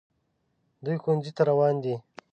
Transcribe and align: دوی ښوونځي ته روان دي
دوی 0.83 0.97
ښوونځي 1.03 1.31
ته 1.37 1.41
روان 1.49 1.75
دي 1.83 1.95